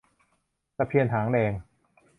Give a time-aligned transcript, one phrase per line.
[0.77, 1.51] ตะเพียนหางแดง